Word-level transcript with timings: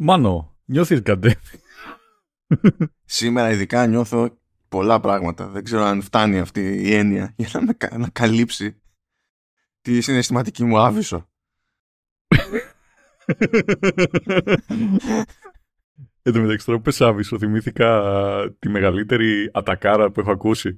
Μάνο, 0.00 0.56
νιώθεις 0.64 1.02
καντέ. 1.02 1.36
Σήμερα 3.04 3.50
ειδικά 3.50 3.86
νιώθω 3.86 4.38
πολλά 4.68 5.00
πράγματα. 5.00 5.48
Δεν 5.48 5.64
ξέρω 5.64 5.82
αν 5.82 6.02
φτάνει 6.02 6.38
αυτή 6.38 6.60
η 6.60 6.94
έννοια 6.94 7.34
για 7.36 7.48
να, 7.52 7.62
με, 7.62 7.76
να 7.98 8.08
καλύψει 8.08 8.80
τη 9.80 10.00
συναισθηματική 10.00 10.64
μου 10.64 10.78
άβυσο. 10.78 11.28
Εν 16.22 16.32
τω 16.32 16.40
μεταξύ 16.40 16.66
τώρα 16.66 16.80
πες 16.80 17.00
άβυσο, 17.00 17.38
θυμήθηκα 17.38 18.02
τη 18.58 18.68
μεγαλύτερη 18.68 19.50
ατακάρα 19.52 20.10
που 20.10 20.20
έχω 20.20 20.30
ακούσει. 20.30 20.76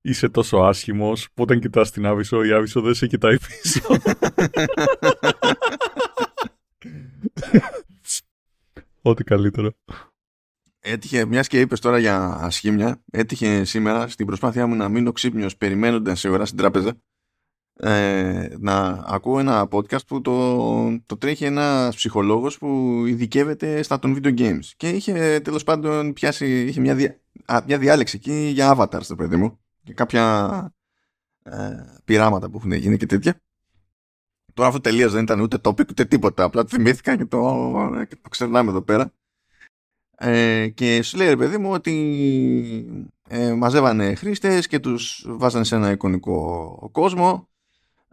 Είσαι 0.00 0.28
τόσο 0.28 0.56
άσχημος, 0.56 1.28
που 1.34 1.42
όταν 1.42 1.60
κοιτάς 1.60 1.90
την 1.90 2.06
άβυσο, 2.06 2.44
η 2.44 2.52
άβυσο 2.52 2.80
δεν 2.80 2.94
σε 2.94 3.06
κοιτάει 3.06 3.36
πίσω. 3.38 3.80
Ό,τι 9.02 9.24
καλύτερο. 9.24 9.72
Έτυχε, 10.80 11.24
μιας 11.24 11.48
και 11.48 11.60
είπες 11.60 11.80
τώρα 11.80 11.98
για 11.98 12.38
ασχήμια, 12.40 13.02
έτυχε 13.10 13.64
σήμερα 13.64 14.08
στην 14.08 14.26
προσπάθειά 14.26 14.66
μου 14.66 14.74
να 14.74 14.88
μείνω 14.88 15.12
ξύπνιος 15.12 15.56
περιμένοντας 15.56 16.20
σε 16.20 16.28
ώρα 16.28 16.44
στην 16.44 16.58
τράπεζα 16.58 17.00
ε, 17.80 18.48
να 18.58 19.04
ακούω 19.06 19.38
ένα 19.38 19.68
podcast 19.70 20.06
που 20.06 20.20
το, 20.20 20.98
το 21.06 21.16
τρέχει 21.16 21.44
ένας 21.44 21.96
ψυχολόγος 21.96 22.58
που 22.58 23.02
ειδικεύεται 23.06 23.82
στα 23.82 23.98
των 23.98 24.16
video 24.16 24.38
games 24.38 24.64
και 24.76 24.88
είχε 24.88 25.40
τέλος 25.40 25.64
πάντων 25.64 26.12
πιάσει 26.12 26.64
είχε 26.64 26.80
μια, 26.80 26.94
δια, 26.94 27.20
μια 27.66 27.78
διάλεξη 27.78 28.16
εκεί 28.16 28.50
για 28.54 28.76
avatars 28.76 29.06
το 29.06 29.14
παιδί 29.14 29.36
μου 29.36 29.58
και 29.84 29.94
κάποια 29.94 30.74
ε, 31.42 31.70
πειράματα 32.04 32.50
που 32.50 32.56
έχουν 32.56 32.72
γίνει 32.72 32.96
και 32.96 33.06
τέτοια 33.06 33.40
τώρα 34.58 34.70
αυτό 34.70 34.80
τελείως 34.80 35.12
δεν 35.12 35.22
ήταν 35.22 35.40
ούτε 35.40 35.56
topic 35.62 35.88
ούτε 35.90 36.04
τίποτα. 36.04 36.44
Απλά 36.44 36.62
το 36.62 36.68
θυμήθηκα 36.68 37.16
και 37.16 37.24
το, 37.24 37.38
και 38.08 38.16
το 38.22 38.28
ξερνάμε 38.28 38.70
εδώ 38.70 38.82
πέρα. 38.82 39.12
Ε, 40.16 40.68
και 40.68 41.02
σου 41.02 41.16
λέει 41.16 41.28
ρε 41.28 41.36
παιδί 41.36 41.58
μου 41.58 41.70
ότι 41.70 43.08
ε, 43.28 43.52
μαζεύανε 43.52 44.14
χρήστες 44.14 44.66
και 44.66 44.78
τους 44.78 45.26
βάζανε 45.28 45.64
σε 45.64 45.76
ένα 45.76 45.90
εικονικό 45.90 46.88
κόσμο 46.92 47.48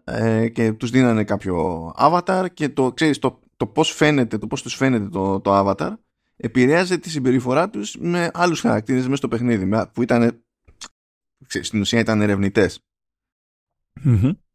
ε, 0.04 0.48
και 0.50 0.74
τους 0.74 0.90
δίνανε 0.90 1.24
κάποιο 1.24 1.92
avatar 1.98 2.46
και 2.54 2.70
το, 2.70 2.92
ξέρεις, 2.92 3.20
το, 3.20 3.40
το 3.58 3.68
πώς 3.68 3.92
φαίνεται, 3.92 4.38
το 4.38 4.48
πώς 4.48 4.62
τους 4.62 4.76
φαίνεται 4.76 5.10
το, 5.10 5.40
το 5.40 5.60
avatar 5.60 5.94
επηρέαζε 6.36 6.98
τη 6.98 7.10
συμπεριφορά 7.10 7.70
τους 7.70 7.96
με 8.00 8.30
άλλους 8.34 8.60
χαρακτήρες 8.60 9.04
μέσα 9.04 9.16
στο 9.16 9.28
παιχνίδι 9.28 9.88
που 9.94 10.02
ήταν 10.02 10.44
ξέρεις, 11.48 11.68
στην 11.68 11.80
ουσία 11.80 12.00
ήταν 12.00 12.22
ερευνητές. 12.22 12.80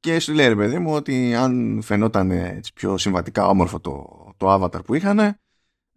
Και 0.00 0.18
σου 0.18 0.32
λέει 0.32 0.48
ρε 0.48 0.56
παιδί 0.56 0.78
μου 0.78 0.94
ότι 0.94 1.34
αν 1.34 1.80
φαινόταν 1.82 2.30
έτσι, 2.30 2.72
πιο 2.72 2.98
συμβατικά 2.98 3.46
όμορφο 3.46 3.80
το, 3.80 4.06
το 4.36 4.54
avatar 4.54 4.84
που 4.84 4.94
είχαν 4.94 5.18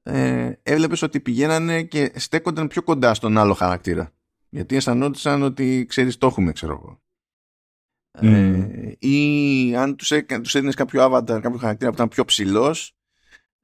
ε, 0.03 0.51
έβλεπες 0.63 1.01
ότι 1.01 1.19
πηγαίνανε 1.19 1.83
και 1.83 2.11
στέκονταν 2.15 2.67
πιο 2.67 2.83
κοντά 2.83 3.13
στον 3.13 3.37
άλλο 3.37 3.53
χαρακτήρα. 3.53 4.11
Γιατί 4.49 4.75
αισθανόντουσαν 4.75 5.41
ότι 5.41 5.85
ξέρεις 5.89 6.17
το 6.17 6.27
έχουμε 6.27 6.51
ξέρω 6.51 6.73
εγώ. 6.73 7.01
Ε, 8.11 8.91
ή 8.99 9.75
αν 9.75 9.95
τους, 9.95 10.11
έ, 10.11 10.25
τους 10.41 10.55
έδινες 10.55 10.75
κάποιο 10.75 11.05
avatar, 11.05 11.39
κάποιο 11.41 11.57
χαρακτήρα 11.57 11.89
που 11.89 11.95
ήταν 11.95 12.07
πιο 12.07 12.25
ψηλός 12.25 12.95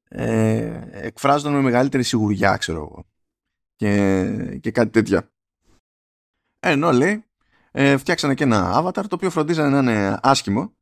ε, 0.10 0.82
εκφράζονταν 0.92 1.54
με 1.54 1.62
μεγαλύτερη 1.62 2.04
σιγουριά 2.04 2.58
ξέρω 2.58 2.80
εγώ 2.80 3.06
και, 3.76 4.60
και 4.62 4.72
κάτι 4.72 4.90
τέτοια 4.90 5.32
ενώ 6.60 6.92
λέει 6.92 7.24
ε, 7.72 7.98
φτιάξανε 7.98 8.34
και 8.34 8.44
ένα 8.44 8.84
avatar 8.84 8.94
το 8.94 9.16
οποίο 9.16 9.30
φροντίζανε 9.30 9.82
να 9.82 9.92
είναι 9.92 10.20
άσχημο 10.22 10.74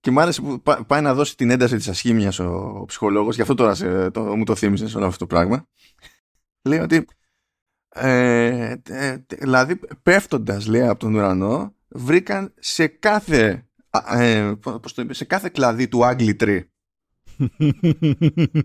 και 0.00 0.10
μου 0.10 0.20
άρεσε 0.20 0.40
που 0.40 0.62
πάει 0.86 1.00
να 1.00 1.14
δώσει 1.14 1.36
την 1.36 1.50
ένταση 1.50 1.76
της 1.76 1.88
ασχήμιας 1.88 2.38
ο, 2.38 2.78
ο 2.80 2.84
ψυχολόγος 2.84 3.34
γι' 3.34 3.42
αυτό 3.42 3.54
τώρα 3.54 3.74
σε, 3.74 4.10
το, 4.10 4.36
μου 4.36 4.44
το 4.44 4.54
θύμισε 4.54 4.88
σε 4.88 4.96
όλο 4.96 5.06
αυτό 5.06 5.18
το 5.18 5.26
πράγμα 5.26 5.66
λέει 6.62 6.78
ότι 6.78 7.06
ε, 7.94 8.74
ε, 8.88 9.16
δηλαδή 9.28 9.80
πέφτοντας 10.02 10.66
λέει 10.66 10.86
από 10.86 10.98
τον 10.98 11.14
ουρανό 11.14 11.74
βρήκαν 11.88 12.54
σε 12.58 12.86
κάθε, 12.86 13.68
ε, 14.10 14.52
πώς 14.62 14.94
το 14.94 15.02
είπε, 15.02 15.14
σε 15.14 15.24
κάθε 15.24 15.48
κλαδί 15.48 15.88
του 15.88 16.00
Ugly 16.02 16.36
Tree. 16.40 16.62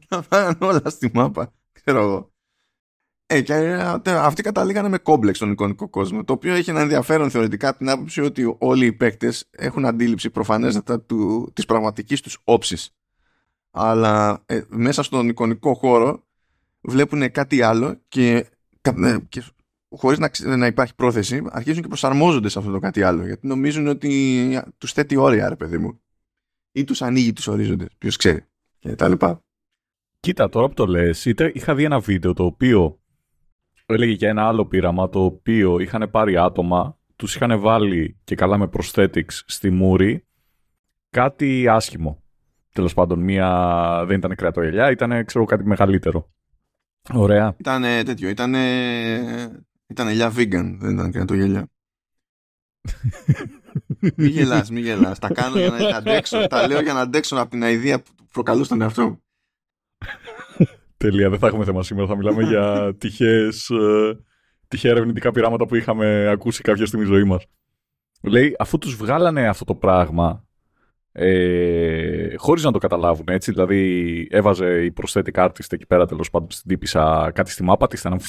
Να 0.10 0.58
όλα 0.60 0.82
στη 0.86 1.12
μάπα, 1.14 1.54
ξέρω 1.72 2.02
εγώ. 2.02 2.34
Ε, 3.28 3.42
και 3.42 3.54
αυτοί 4.06 4.42
καταλήγανε 4.42 4.90
με 4.90 4.98
κόμπλεξ 4.98 5.38
στον 5.38 5.52
εικονικό 5.52 5.90
κόσμο, 5.90 6.24
το 6.24 6.34
οποίο 6.34 6.54
έχει 6.54 6.70
ένα 6.70 6.82
ενδιαφέρον 6.82 7.30
θεωρητικά 7.30 7.70
από 7.70 7.78
την 7.78 7.90
άποψη 7.90 8.22
ότι 8.22 8.56
όλοι 8.58 8.86
οι 8.86 8.94
παίκτες 8.94 9.48
έχουν 9.52 9.86
αντίληψη 9.86 10.30
προφανέστατα 10.30 11.02
του, 11.02 11.52
της 11.54 11.66
πραγματικής 11.66 12.22
τους 12.22 12.38
όψης. 12.44 12.96
Αλλά 13.72 14.44
ε, 14.46 14.62
μέσα 14.68 15.04
στον 15.04 15.30
εικονικό 15.30 15.74
χώρο 15.74 16.24
βλέπουν 16.82 17.32
κάτι 17.32 17.62
άλλο 17.62 18.02
και, 18.08 18.46
ε, 18.82 19.18
και 19.30 19.44
χωρίς 19.90 20.20
να, 20.20 20.56
να 20.56 20.66
υπάρχει 20.66 20.96
πρόθεση, 20.96 21.44
αρχίζουν 21.50 21.82
και 21.82 21.88
προσαρμόζονται 21.88 22.50
σε 22.50 22.60
αυτό 22.60 22.72
το 22.72 22.80
κάτι 22.80 23.04
άλλο. 23.04 23.26
Γιατί 23.26 23.48
νομίζουν 23.48 23.88
ότι 23.88 24.62
τους 24.78 24.92
θέτει 24.92 25.16
όρια, 25.16 25.50
ρε 25.50 25.56
παιδί 25.56 25.78
μου. 25.78 26.00
Ή 26.72 26.84
τους 26.84 27.02
ανοίγει 27.02 27.34
τους 27.34 27.48
ορίζοντες. 27.48 27.88
Ποιος 27.98 28.18
ξέρει. 28.18 28.46
Και 28.80 28.96
τα 28.96 29.08
λοιπά. 29.08 29.44
Κοίτα, 30.20 30.50
τώρα 30.50 30.68
που 30.68 30.74
το 30.74 30.86
λες, 30.86 31.26
είχα 31.54 31.76
δει 31.76 31.84
ένα 31.84 32.00
βίντεο 32.00 32.34
το 32.34 32.44
οποίο 32.44 33.00
έλεγε 33.86 34.12
για 34.12 34.30
ένα 34.30 34.48
άλλο 34.48 34.66
πείραμα, 34.66 35.10
το 35.10 35.24
οποίο 35.24 35.80
είχαν 35.80 36.10
πάρει 36.12 36.38
άτομα, 36.38 36.98
τους 37.16 37.36
είχαν 37.36 37.60
βάλει 37.60 38.20
και 38.24 38.36
καλά 38.36 38.58
με 38.58 38.70
prosthetics 38.78 39.42
στη 39.46 39.70
μούρη, 39.70 40.28
κάτι 41.10 41.68
άσχημο. 41.68 42.24
Τέλος 42.74 42.94
πάντων, 42.94 43.20
μία 43.20 44.04
δεν 44.08 44.18
ήταν 44.18 44.36
κρεατογελιά, 44.36 44.92
ήταν 44.92 45.26
ξέρω 45.26 45.46
κάτι 45.46 45.66
μεγαλύτερο. 45.66 46.30
Ωραία. 47.14 47.56
Ήταν 47.58 47.82
τέτοιο, 47.82 48.30
ήταν 48.30 48.54
ήταν 49.88 50.08
ελιά 50.08 50.34
vegan, 50.36 50.78
δεν 50.80 50.94
ήταν 50.94 51.12
και 51.12 51.26
το 51.26 51.34
γελιά. 51.34 51.70
μη 54.16 54.28
γελάς, 54.28 54.70
μη 54.70 54.80
γελάς. 54.80 55.20
Τα 55.20 55.28
κάνω 55.28 55.60
για 55.60 55.70
να 55.70 55.98
αντέξω. 55.98 56.48
Τα 56.48 56.68
λέω 56.68 56.82
για 56.82 56.94
να 56.94 57.00
αντέξω 57.00 57.36
από 57.36 57.50
την 57.50 57.64
αηδία 57.64 58.02
που 58.02 58.12
προκαλούσε 58.32 58.70
τον 58.70 58.82
εαυτό 58.82 59.04
μου. 59.10 59.24
Τελεία, 61.10 61.30
δεν 61.30 61.40
θα 61.40 61.48
έχουμε 61.48 61.66
θέμα 61.66 61.84
σήμερα. 61.84 62.08
Θα 62.08 62.16
μιλάμε 62.16 62.44
για 62.44 62.86
τυχαίες, 63.00 63.70
ε, 63.70 64.18
τυχαία 64.68 64.92
ερευνητικά 64.92 65.32
πειράματα 65.32 65.66
που 65.66 65.76
είχαμε 65.76 66.28
ακούσει 66.28 66.62
κάποια 66.62 66.86
στιγμή 66.86 67.06
ζωή 67.06 67.24
μας. 67.24 67.46
Λέει, 68.22 68.56
αφού 68.60 68.78
τους 68.78 68.96
βγάλανε 68.96 69.48
αυτό 69.48 69.66
το 69.66 69.76
πράγμα, 69.76 70.46
ε, 71.12 72.36
χωρίς 72.38 72.64
να 72.64 72.72
το 72.72 72.78
καταλάβουν, 72.78 73.26
έτσι, 73.30 73.52
δηλαδή 73.52 74.28
έβαζε 74.32 74.84
η 74.84 74.94
prosthetic 75.02 75.34
artist 75.34 75.70
εκεί 75.70 75.86
πέρα 75.86 76.06
τέλος 76.06 76.30
πάντων 76.30 76.52
στην 76.52 76.70
τύπησα 76.70 77.32
κάτι 77.34 77.52
στη 77.52 77.64
μάπα 77.64 77.88
της, 77.88 78.00
ήταν 78.00 78.20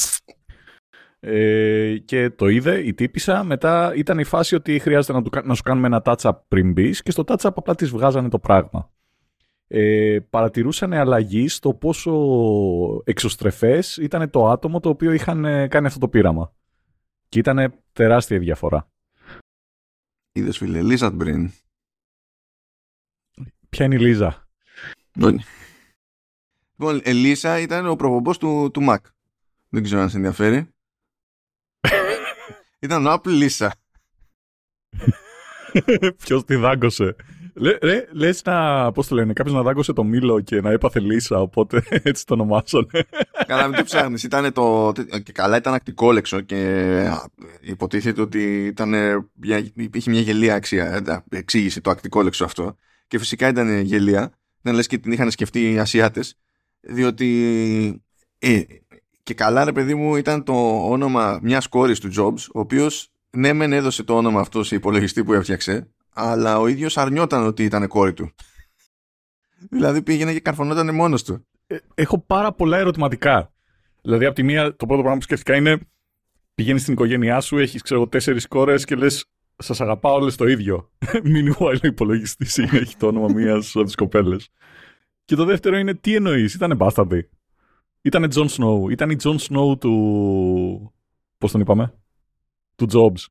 ε, 1.21 1.97
και 2.05 2.31
το 2.31 2.49
είδε 2.49 2.79
η 2.87 2.95
τύπησα. 2.95 3.45
Μετά 3.45 3.93
ήταν 3.95 4.19
η 4.19 4.25
φάση 4.25 4.55
ότι 4.55 4.79
χρειάζεται 4.79 5.13
να, 5.13 5.23
του, 5.23 5.31
να 5.45 5.55
σου 5.55 5.63
κάνουμε 5.63 5.87
ένα 5.87 6.03
touch-up 6.05 6.33
πριν 6.49 6.73
μπεις 6.73 7.03
και 7.03 7.11
στο 7.11 7.25
touch-up 7.27 7.51
απλά 7.55 7.75
της 7.75 7.91
βγάζανε 7.91 8.29
το 8.29 8.39
πράγμα. 8.39 8.91
Ε, 9.69 10.19
παρατηρούσαν 10.31 10.93
αλλαγή 10.93 11.49
στο 11.49 11.75
πόσο 11.75 12.13
εξωστρεφές 13.05 13.97
ήταν 13.97 14.31
το 14.31 14.49
άτομο 14.49 14.81
το 14.81 14.89
οποίο 14.89 15.13
είχαν 15.13 15.45
ε, 15.45 15.69
κάνει 15.69 15.87
αυτό 15.87 15.99
το 15.99 16.09
πείραμα. 16.09 16.55
Και 17.29 17.39
ήταν 17.39 17.75
τεράστια 17.93 18.39
διαφορά. 18.39 18.91
Είδες 20.33 20.59
φίλε, 20.59 20.83
Λίζα 20.83 21.11
Μπριν. 21.11 21.51
Ποια 23.69 23.85
είναι 23.85 23.95
η 23.95 23.99
Λίζα; 23.99 24.49
Λοιπόν, 26.79 27.01
η 27.05 27.13
Λίζα 27.13 27.59
ήταν 27.59 27.87
ο 27.87 27.97
προπομπός 27.97 28.39
του, 28.39 28.71
του 28.73 28.87
Mac. 28.89 28.99
Δεν 29.69 29.83
ξέρω 29.83 30.01
αν 30.01 30.11
σε 30.11 30.17
ενδιαφέρει. 30.17 30.69
Ήταν 32.81 33.07
ο 33.07 33.13
Apple 33.13 33.49
Lisa. 33.49 33.71
Ποιος 36.17 36.45
τη 36.45 36.55
δάγκωσε; 36.55 37.17
Λε, 37.59 38.07
λες 38.13 38.43
να, 38.45 38.93
πώς 38.93 39.07
το 39.07 39.15
λένε, 39.15 39.33
κάποιος 39.33 39.55
να 39.55 39.63
δάγκωσε 39.63 39.93
το 39.93 40.05
μήλο 40.05 40.41
και 40.41 40.61
να 40.61 40.71
έπαθε 40.71 41.01
λύσα, 41.01 41.41
οπότε 41.41 41.83
έτσι 42.03 42.27
το 42.27 42.35
ονομάσανε. 42.35 42.87
Καλά, 43.47 43.69
μην 43.69 43.77
το 43.77 43.85
ψάχνεις. 43.85 44.23
Ήταν 44.23 44.53
το, 44.53 44.93
και 45.23 45.33
καλά 45.33 45.57
ήταν 45.57 45.75
ακτικόλεξο 45.75 46.41
και 46.41 47.11
υποτίθεται 47.61 48.21
ότι 48.21 48.67
ήταν, 48.67 48.95
είχε 49.93 50.11
μια 50.11 50.21
γελία 50.21 50.55
αξία, 50.55 51.03
ε, 51.07 51.37
εξήγηση 51.37 51.81
το 51.81 51.91
ακτικόλεξο 51.91 52.45
αυτό. 52.45 52.77
Και 53.07 53.19
φυσικά 53.19 53.49
ήταν 53.49 53.81
γελία. 53.81 54.33
Δεν 54.61 54.75
λες 54.75 54.87
και 54.87 54.99
την 54.99 55.13
είχαν 55.13 55.31
σκεφτεί 55.31 55.73
οι 55.73 55.79
Ασιάτες, 55.79 56.39
διότι 56.81 58.03
ε, 58.39 58.63
και 59.23 59.35
καλά, 59.35 59.65
ρε 59.65 59.73
παιδί 59.73 59.95
μου, 59.95 60.17
ήταν 60.17 60.45
το 60.45 60.53
όνομα 60.91 61.39
μιας 61.43 61.67
κόρης 61.67 62.01
του 62.01 62.11
Jobs, 62.17 62.47
ο 62.55 62.61
οποίος 62.61 63.11
ναι, 63.31 63.53
μεν 63.53 63.73
έδωσε 63.73 64.03
το 64.03 64.17
όνομα 64.17 64.41
αυτό 64.41 64.65
σε 64.65 64.75
υπολογιστή 64.75 65.25
που 65.25 65.33
έφτιαξε, 65.33 65.91
αλλά 66.19 66.59
ο 66.59 66.67
ίδιος 66.67 66.97
αρνιόταν 66.97 67.47
ότι 67.47 67.65
ήταν 67.65 67.89
κόρη 67.89 68.13
του. 68.13 68.31
δηλαδή 69.71 70.03
πήγαινε 70.03 70.33
και 70.33 70.41
καρφωνόταν 70.41 70.95
μόνος 70.95 71.25
του. 71.25 71.47
Ε, 71.67 71.77
έχω 71.95 72.19
πάρα 72.19 72.53
πολλά 72.53 72.79
ερωτηματικά. 72.79 73.53
Δηλαδή, 74.03 74.25
από 74.25 74.35
τη 74.35 74.43
μία, 74.43 74.77
το 74.77 74.87
πρώτο 74.87 75.01
πράγμα 75.03 75.19
που 75.19 75.23
σκέφτηκα 75.23 75.57
είναι 75.57 75.79
πηγαίνεις 76.55 76.83
στην 76.83 76.93
οικογένειά 76.93 77.41
σου, 77.41 77.59
έχεις 77.59 77.83
ξέρω 77.83 78.09
τέσσερις 78.09 78.47
κόρες 78.47 78.85
και 78.85 78.95
λες, 78.95 79.25
σας 79.57 79.81
αγαπάω 79.81 80.15
όλες 80.15 80.37
το 80.37 80.47
ίδιο. 80.47 80.91
Meanwhile, 81.07 81.79
ο 81.83 81.87
υπολογιστής 81.87 82.47
έχει 82.77 82.97
το 82.97 83.07
όνομα 83.07 83.33
μίας 83.33 83.77
από 83.77 83.85
τις 83.85 83.95
κοπέλες. 83.95 84.49
Και 85.25 85.35
το 85.35 85.45
δεύτερο 85.45 85.77
είναι 85.77 85.95
τι 85.95 86.15
εννοείς, 86.15 86.55
ήταν 86.55 86.77
μπάσταρδη. 86.77 87.31
Ήταν 88.03 88.29
Jon 88.29 88.49
Snow. 88.51 88.91
Ήταν 88.91 89.11
η 89.11 89.17
Jon 89.17 89.39
Snow 89.39 89.81
του. 89.81 90.95
Πώς 91.39 91.53
τον 91.53 91.61
είπαμε, 91.61 91.95
του 92.75 92.87
Jobs. 92.93 93.25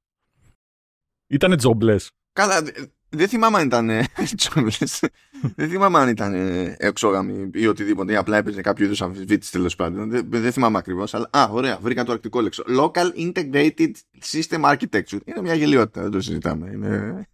Ήταν 1.27 1.59
Jobless. 1.61 2.07
Καλά, 2.35 2.61
δεν 3.09 3.27
θυμάμαι 3.27 3.57
αν 3.57 3.65
ήταν. 3.65 3.87
δεν 5.55 5.69
θυμάμαι 5.69 5.99
αν 5.99 6.09
ήταν 6.09 6.33
εξόγαμη 6.77 7.49
ή 7.53 7.67
οτιδήποτε. 7.67 8.13
Ή 8.13 8.15
απλά 8.15 8.37
έπαιζε 8.37 8.61
κάποιο 8.61 8.85
είδους 8.85 9.01
αμφισβήτηση 9.01 9.51
τέλος 9.51 9.75
πάντων. 9.75 10.09
Δεν, 10.09 10.27
δεν 10.29 10.51
θυμάμαι 10.51 10.77
ακριβώς. 10.77 11.13
Αλλά... 11.13 11.29
Α, 11.31 11.47
ωραία, 11.51 11.77
βρήκα 11.81 12.03
το 12.03 12.11
αρκτικόλεξο. 12.11 12.63
Local 12.67 13.31
Integrated 13.31 13.91
System 14.31 14.61
Architecture. 14.61 15.19
Είναι 15.25 15.41
μια 15.41 15.53
γελιότητα, 15.53 16.01
δεν 16.01 16.11
το 16.11 16.21
συζητάμε. 16.21 16.69
Είναι, 16.73 17.27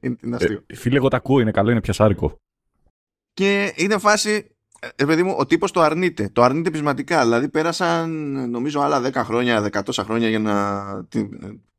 είναι, 0.00 0.16
είναι 0.22 0.36
αστείο. 0.36 0.62
Ε, 0.66 0.76
φίλε, 0.76 0.96
εγώ 0.96 1.08
τα 1.08 1.16
ακούω, 1.16 1.40
είναι 1.40 1.50
καλό, 1.50 1.70
είναι 1.70 1.80
πιασάρικο. 1.80 2.40
Και 3.32 3.72
είναι 3.76 3.98
φάση. 3.98 4.48
Ε, 4.96 5.04
παιδί 5.04 5.22
μου, 5.22 5.34
ο 5.38 5.46
τύπος 5.46 5.70
το 5.70 5.80
αρνείται. 5.80 6.28
Το 6.32 6.42
αρνείται 6.42 6.70
πεισματικά. 6.70 7.22
Δηλαδή 7.22 7.48
πέρασαν 7.48 8.10
νομίζω 8.50 8.80
άλλα 8.80 9.02
10 9.02 9.12
χρόνια, 9.14 9.70
10 9.72 9.80
χρόνια 9.98 10.28
για 10.28 10.38
να. 10.38 10.80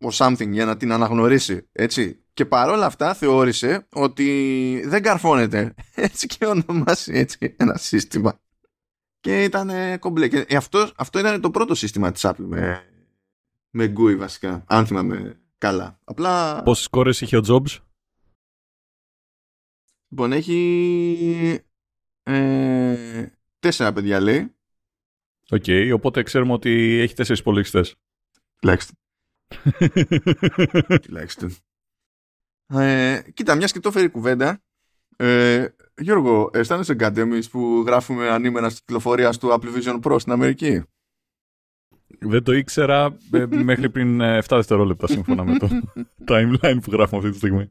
ο 0.01 0.09
something 0.11 0.49
για 0.49 0.65
να 0.65 0.77
την 0.77 0.91
αναγνωρίσει. 0.91 1.67
Έτσι. 1.71 2.19
Και 2.35 2.45
παρόλα 2.45 2.85
αυτά 2.85 3.13
θεώρησε 3.13 3.87
ότι 3.93 4.83
δεν 4.85 5.01
καρφώνεται. 5.01 5.73
Έτσι 5.95 6.27
και 6.27 6.45
ονομάσει 6.45 7.13
έτσι 7.13 7.55
ένα 7.57 7.77
σύστημα. 7.77 8.39
Και 9.19 9.43
ήταν 9.43 9.99
κομπλέ. 9.99 10.27
Και 10.27 10.55
αυτό, 10.55 10.89
αυτό 10.95 11.19
ήταν 11.19 11.41
το 11.41 11.51
πρώτο 11.51 11.75
σύστημα 11.75 12.11
της 12.11 12.25
Apple 12.25 12.45
με, 12.47 12.85
με 13.69 13.93
GUI 13.97 14.15
βασικά. 14.17 14.63
Αν 14.67 14.85
θυμάμαι 14.85 15.39
καλά. 15.57 15.99
Απλά... 16.03 16.63
Πόσες 16.63 16.87
κόρες 16.87 17.21
είχε 17.21 17.37
ο 17.37 17.41
Jobs? 17.47 17.77
Λοιπόν, 20.07 20.31
έχει 20.31 21.59
ε, 22.23 23.25
τέσσερα 23.59 23.93
παιδιά 23.93 24.19
λέει. 24.19 24.55
Οκ, 25.49 25.63
okay, 25.67 25.91
οπότε 25.93 26.23
ξέρουμε 26.23 26.53
ότι 26.53 26.99
έχει 26.99 27.13
τέσσερις 27.13 27.41
υπολογιστές. 27.41 27.95
Τουλάχιστον. 28.59 28.95
Τουλάχιστον. 31.05 31.55
Ε, 32.67 33.21
κοίτα, 33.33 33.55
μιας 33.55 33.71
και 33.71 33.79
το 33.79 33.91
φέρει 33.91 34.09
κουβέντα. 34.09 34.61
Ε, 35.17 35.65
Γιώργο, 35.97 36.49
αισθάνεσαι 36.53 36.95
κάτι 36.95 37.21
εμείς 37.21 37.49
που 37.49 37.83
γράφουμε 37.87 38.29
ανήμενα 38.29 38.69
στην 38.69 38.81
κυκλοφορία 38.85 39.31
του 39.31 39.49
Apple 39.51 39.77
Vision 39.77 39.99
Pro 40.01 40.15
στην 40.19 40.31
Αμερική; 40.31 40.83
Δεν 42.19 42.43
το 42.43 42.51
ήξερα 42.51 43.17
ε, 43.31 43.45
μέχρι 43.69 43.89
πριν 43.89 44.19
7 44.19 44.23
ε, 44.23 44.39
δευτερόλεπτα 44.49 45.07
σύμφωνα 45.07 45.43
με 45.43 45.57
το 45.57 45.69
timeline 46.29 46.77
που 46.81 46.91
γράφουμε 46.91 47.17
αυτή 47.17 47.29
τη 47.31 47.37
στιγμή. 47.37 47.69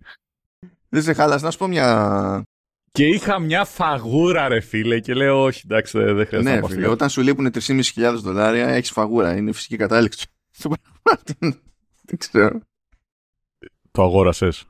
Δεν 0.89 1.03
σε 1.03 1.13
χάλασε 1.13 1.45
να 1.45 1.51
σου 1.51 1.59
πω 1.59 1.67
μια... 1.67 2.45
Και 2.93 3.07
είχα 3.07 3.39
μια 3.39 3.65
φαγούρα 3.65 4.49
ρε 4.49 4.61
φίλε 4.61 5.01
και 5.01 5.15
λέω 5.15 5.43
όχι 5.43 5.63
εντάξει 5.65 5.99
δεν 5.99 6.27
χρειάζεται 6.27 6.55
ναι, 6.55 6.61
να 6.61 6.69
φίλε, 6.69 6.89
όταν 6.89 7.09
σου 7.09 7.21
λείπουν 7.23 7.51
3.500 7.55 7.83
δολάρια 8.23 8.69
έχεις 8.69 8.91
φαγούρα, 8.91 9.37
είναι 9.37 9.53
φυσική 9.53 9.77
κατάληξη. 9.77 10.27
δεν 12.03 12.19
ξέρω. 12.19 12.61
Το 13.91 14.03
αγόρασες. 14.03 14.65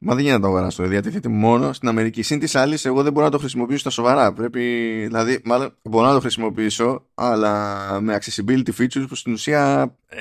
Μα 0.00 0.14
δεν 0.14 0.22
γίνεται 0.24 0.40
να 0.40 0.48
το 0.48 0.48
αγοράσω. 0.54 0.86
Διατίθεται 0.86 1.28
μόνο 1.28 1.72
στην 1.72 1.88
Αμερική. 1.88 2.22
Συν 2.22 2.38
της 2.38 2.54
άλλης, 2.54 2.84
εγώ 2.84 3.02
δεν 3.02 3.12
μπορώ 3.12 3.24
να 3.24 3.32
το 3.32 3.38
χρησιμοποιήσω 3.38 3.78
στα 3.78 3.90
σοβαρά. 3.90 4.32
Πρέπει, 4.32 4.60
δηλαδή, 5.06 5.40
μάλλον 5.44 5.74
μπορώ 5.82 6.06
να 6.06 6.12
το 6.12 6.20
χρησιμοποιήσω, 6.20 7.06
αλλά 7.14 8.00
με 8.00 8.18
accessibility 8.20 8.70
features 8.78 9.04
που 9.08 9.14
στην 9.14 9.32
ουσία 9.32 9.94
ε, 10.06 10.18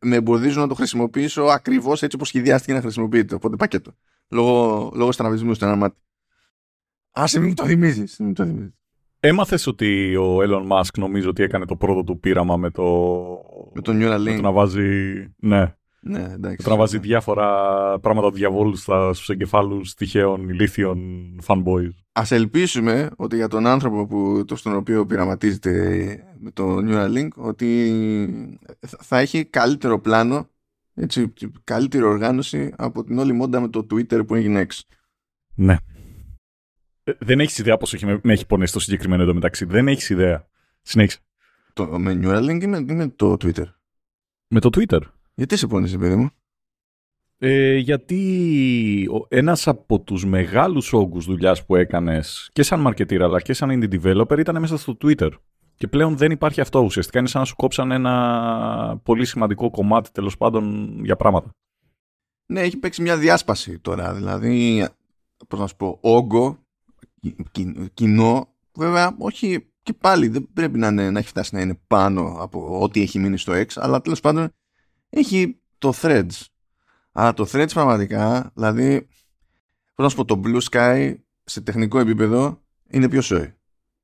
με 0.00 0.16
εμποδίζουν 0.16 0.60
να 0.60 0.68
το 0.68 0.74
χρησιμοποιήσω 0.74 1.42
ακριβώς 1.42 2.02
έτσι 2.02 2.16
όπως 2.16 2.28
σχεδιάστηκε 2.28 2.72
να 2.72 2.80
χρησιμοποιείται. 2.80 3.34
Οπότε 3.34 3.56
πακέτο. 3.56 3.92
Λόγω, 4.28 4.90
λόγω 4.94 5.12
στραβισμού 5.12 5.54
στο 5.54 5.66
ένα 5.66 5.76
μάτι. 5.76 5.96
Α, 7.10 7.24
μην 7.40 7.54
το 7.54 7.64
θυμίζεις. 7.64 8.20
Έμαθες 9.20 9.66
ότι 9.66 10.16
ο 10.16 10.38
Elon 10.42 10.72
Musk 10.72 10.98
νομίζω 10.98 11.28
ότι 11.28 11.42
έκανε 11.42 11.64
το 11.64 11.76
πρώτο 11.76 12.04
του 12.04 12.20
πείραμα 12.20 12.56
με 12.56 12.70
το. 12.70 12.84
Με 13.74 13.80
το 13.80 13.92
Neuralink. 13.92 14.22
Με 14.22 14.36
το 14.36 14.42
να 14.42 14.52
βάζει. 14.52 15.14
Ναι, 15.36 15.74
ναι, 16.08 16.22
εντάξει. 16.22 16.64
Τώρα 16.64 16.76
βάζει 16.76 16.98
διάφορα 16.98 17.48
πράγματα 17.98 18.28
του 18.28 18.34
διαβόλου 18.34 18.76
στους 18.76 19.28
εγκεφάλους 19.28 19.94
τυχαίων 19.94 20.48
ηλίθιων 20.48 20.98
fanboys. 21.46 21.90
Α 22.12 22.22
ελπίσουμε 22.30 23.10
ότι 23.16 23.36
για 23.36 23.48
τον 23.48 23.66
άνθρωπο 23.66 24.06
που, 24.06 24.44
το 24.46 24.56
στον 24.56 24.76
οποίο 24.76 25.06
πειραματίζεται 25.06 25.72
με 26.38 26.50
το 26.50 26.76
Neuralink 26.78 27.28
ότι 27.36 28.58
θα 28.80 29.18
έχει 29.18 29.44
καλύτερο 29.44 30.00
πλάνο, 30.00 30.48
έτσι, 30.94 31.32
καλύτερη 31.64 32.04
οργάνωση 32.04 32.72
από 32.76 33.04
την 33.04 33.18
όλη 33.18 33.32
μόντα 33.32 33.60
με 33.60 33.68
το 33.68 33.86
Twitter 33.90 34.26
που 34.26 34.34
έγινε 34.34 34.60
έξω. 34.60 34.82
Ναι. 35.54 35.76
Ε, 37.04 37.12
δεν 37.18 37.40
έχεις 37.40 37.58
ιδέα 37.58 37.76
πώ 37.76 37.86
με, 38.06 38.20
με 38.22 38.32
έχει 38.32 38.46
πονέσει 38.46 38.72
το 38.72 38.80
συγκεκριμένο 38.80 39.22
εδώ 39.22 39.34
μεταξύ. 39.34 39.64
Δεν 39.64 39.88
έχεις 39.88 40.10
ιδέα. 40.10 40.48
Συνέχισε. 40.82 41.18
Το, 41.72 41.98
με 41.98 42.20
Neuralink 42.22 42.62
ή 42.62 42.66
με, 42.66 42.78
ή 42.88 42.92
με 42.92 43.08
το 43.08 43.32
Twitter; 43.32 43.64
Με 44.48 44.60
το 44.60 44.68
Twitter. 44.76 45.00
Γιατί 45.38 45.56
σε 45.56 45.66
πόνεσαι, 45.66 45.98
παιδί 45.98 46.16
μου; 46.16 46.30
Ε, 47.38 47.76
γιατί 47.76 49.08
ένας 49.28 49.68
από 49.68 50.00
τους 50.00 50.24
μεγάλους 50.24 50.92
όγκους 50.92 51.24
δουλειάς 51.24 51.66
που 51.66 51.76
έκανες 51.76 52.50
και 52.52 52.62
σαν 52.62 52.86
marketer 52.86 53.20
αλλά 53.20 53.40
και 53.40 53.52
σαν 53.52 53.70
indie 53.72 54.00
developer 54.00 54.38
ήταν 54.38 54.60
μέσα 54.60 54.76
στο 54.76 54.96
Twitter. 55.00 55.30
Και 55.74 55.88
πλέον 55.88 56.16
δεν 56.16 56.30
υπάρχει 56.30 56.60
αυτό. 56.60 56.80
Ουσιαστικά 56.80 57.18
είναι 57.18 57.28
σαν 57.28 57.40
να 57.40 57.46
σου 57.46 57.56
κόψαν 57.56 57.90
ένα 57.90 59.00
πολύ 59.02 59.24
σημαντικό 59.24 59.70
κομμάτι 59.70 60.10
τέλος 60.10 60.36
πάντων 60.36 60.94
για 61.04 61.16
πράγματα. 61.16 61.50
Ναι, 62.46 62.60
έχει 62.60 62.76
παίξει 62.76 63.02
μια 63.02 63.18
διάσπαση 63.18 63.78
τώρα. 63.78 64.14
Δηλαδή, 64.14 64.86
πώς 65.48 65.58
να 65.58 65.66
σου 65.66 65.76
πω, 65.76 65.98
όγκο, 66.00 66.58
κοινό, 67.94 68.48
βέβαια, 68.74 69.16
όχι 69.18 69.66
και 69.82 69.92
πάλι 69.92 70.28
δεν 70.28 70.48
πρέπει 70.52 70.78
να, 70.78 70.86
είναι, 70.86 71.10
να 71.10 71.18
έχει 71.18 71.28
φτάσει 71.28 71.54
να 71.54 71.60
είναι 71.60 71.78
πάνω 71.86 72.36
από 72.38 72.80
ό,τι 72.80 73.02
έχει 73.02 73.18
μείνει 73.18 73.38
στο 73.38 73.52
X, 73.52 73.66
αλλά 73.74 74.00
τέλος 74.00 74.20
πάντων 74.20 74.50
έχει 75.08 75.60
το 75.78 75.92
Threads. 76.02 76.44
Αλλά 77.12 77.34
το 77.34 77.48
Threads 77.52 77.70
πραγματικά, 77.72 78.50
δηλαδή, 78.54 79.06
πώς 79.94 80.04
να 80.04 80.08
σου 80.08 80.16
πω, 80.16 80.24
το 80.24 80.40
Blue 80.44 80.60
Sky 80.70 81.14
σε 81.44 81.60
τεχνικό 81.60 81.98
επίπεδο 81.98 82.62
είναι 82.88 83.08
πιο 83.08 83.20
σόι. 83.20 83.54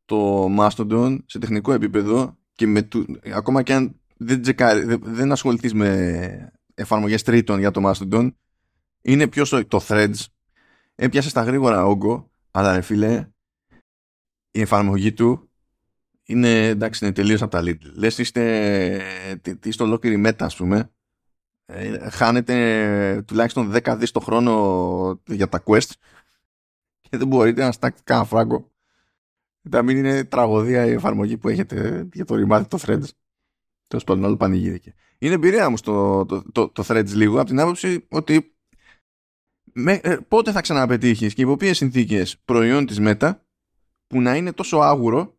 Το 0.05 0.47
Mastodon 0.59 1.19
σε 1.27 1.39
τεχνικό 1.39 1.73
επίπεδο 1.73 2.39
και 2.55 2.67
με 2.67 2.83
του, 2.83 3.21
ακόμα 3.35 3.63
και 3.63 3.75
αν 3.75 4.01
δεν, 4.17 4.43
τσεκάρει, 4.43 4.85
δεν, 4.85 5.01
δεν 5.05 5.33
ασχοληθείς 5.33 5.75
με 5.75 6.53
εφαρμογές 6.75 7.23
τρίτων 7.23 7.59
για 7.59 7.71
το 7.71 7.91
Mastodon, 7.91 8.33
είναι 9.03 9.29
πιο 9.29 9.45
σόι. 9.45 9.65
Το 9.65 9.81
Threads 9.89 10.25
έπιασε 10.95 11.29
στα 11.29 11.43
γρήγορα 11.43 11.85
όγκο, 11.85 12.31
αλλά 12.51 12.75
ρε 12.75 12.81
φίλε, 12.81 13.29
η 14.51 14.61
εφαρμογή 14.61 15.13
του 15.13 15.51
είναι 16.33 16.67
εντάξει, 16.67 17.05
είναι 17.05 17.15
τελείως 17.15 17.43
από 17.43 17.51
τα 17.51 17.63
Lidl. 17.63 17.93
Λες 17.95 18.19
είστε, 18.19 19.03
είστε 19.65 19.83
ολόκληρη 19.83 20.17
μέτα, 20.17 20.45
ας 20.45 20.57
πούμε. 20.57 20.91
Ε, 21.67 22.11
χάνετε 22.11 23.23
τουλάχιστον 23.27 23.73
10 23.73 23.97
δις 23.99 24.11
το 24.11 24.21
χρόνο 24.21 25.23
για 25.27 25.49
τα 25.49 25.63
quest 25.67 25.91
και 27.01 27.17
δεν 27.17 27.27
μπορείτε 27.27 27.65
να 27.65 27.73
στάξετε 27.73 28.03
κανένα 28.05 28.27
φράγκο. 28.27 28.71
Να 29.61 29.83
μην 29.83 29.97
είναι 29.97 30.25
τραγωδία 30.25 30.87
η 30.87 30.93
εφαρμογή 30.93 31.37
που 31.37 31.49
έχετε 31.49 32.09
για 32.13 32.25
το 32.25 32.35
ρημάδι 32.35 32.69
το 32.69 32.79
Threads. 32.81 33.09
Τέλος 33.89 34.05
πάντων, 34.05 34.25
όλο 34.25 34.37
πανηγύρικε. 34.37 34.95
Είναι 35.19 35.35
εμπειρία 35.35 35.71
μου 35.71 35.77
στο 35.77 36.25
το, 36.27 36.43
το, 36.53 36.69
το, 36.69 36.85
Threads 36.87 37.09
λίγο 37.09 37.41
από 37.41 37.49
την 37.49 37.61
άποψη 37.61 38.07
ότι 38.09 38.55
με, 39.73 40.01
ε, 40.03 40.17
πότε 40.29 40.53
θα 40.53 40.61
ξαναπετύχεις 40.61 41.35
και 41.35 41.43
υπό 41.43 41.57
ποιες 41.57 41.77
συνθήκες 41.77 42.39
προϊόν 42.45 42.87
της 42.87 42.99
Meta 43.01 43.33
που 44.07 44.21
να 44.21 44.37
είναι 44.37 44.53
τόσο 44.53 44.77
άγουρο 44.77 45.37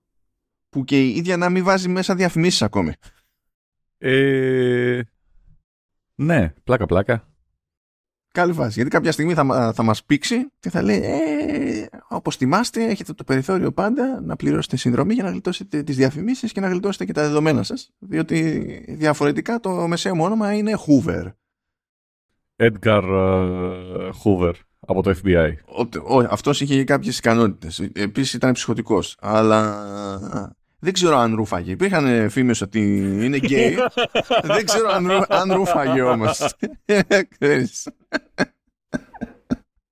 που 0.74 0.84
και 0.84 1.02
η 1.02 1.16
ίδια 1.16 1.38
να 1.38 1.50
μην 1.50 1.64
βάζει 1.64 1.90
μέσα 1.90 2.16
διαφημίσεις 2.16 2.62
ακόμη. 2.62 2.94
Ε, 3.98 5.02
ναι, 6.16 6.54
πλάκα 6.64 6.86
πλάκα. 6.86 7.28
Καλή 8.32 8.54
φάση. 8.54 8.74
Γιατί 8.74 8.90
κάποια 8.90 9.12
στιγμή 9.12 9.34
θα, 9.34 9.74
θα 9.76 9.84
μας 9.84 10.04
πήξει 10.04 10.48
και 10.60 10.70
θα 10.70 10.82
λέει 10.82 11.02
ε, 11.04 11.86
όπως 12.08 12.36
θυμάστε 12.36 12.84
έχετε 12.84 13.14
το 13.14 13.24
περιθώριο 13.24 13.72
πάντα 13.72 14.22
να 14.22 14.36
πληρώσετε 14.36 14.76
συνδρομή 14.76 15.14
για 15.14 15.24
να 15.24 15.30
γλιτώσετε 15.30 15.84
τις 15.84 15.96
διαφημίσεις 15.96 16.52
και 16.52 16.60
να 16.60 16.68
γλιτώσετε 16.68 17.06
και 17.06 17.14
τα 17.14 17.22
δεδομένα 17.22 17.64
σας. 17.64 17.90
Διότι 18.00 18.60
διαφορετικά 18.88 19.60
το 19.60 19.88
μεσαίο 19.88 20.16
μου 20.16 20.24
όνομα 20.24 20.54
είναι 20.54 20.74
Hoover. 20.88 21.32
Edgar 22.56 23.04
uh, 23.04 24.12
Hoover 24.24 24.54
από 24.80 25.02
το 25.04 25.16
FBI. 25.24 25.52
Ο, 25.66 26.16
ο, 26.16 26.28
αυτός 26.30 26.62
είχε 26.62 26.84
κάποιες 26.84 27.18
ικανότητες. 27.18 27.80
Επίσης 27.80 28.34
ήταν 28.34 28.52
ψυχοτικός. 28.52 29.18
Αλλά 29.20 29.86
δεν 30.84 30.94
ξέρω 30.94 31.18
αν 31.18 31.36
ρούφαγε. 31.36 31.72
Υπήρχαν 31.72 32.30
φήμες 32.30 32.62
ότι 32.62 32.80
είναι 33.24 33.38
γκέι. 33.38 33.78
Δεν 34.56 34.66
ξέρω 34.66 34.90
αν, 34.92 35.26
αν 35.30 35.54
ρούφαγε 35.54 36.02
όμως. 36.02 36.56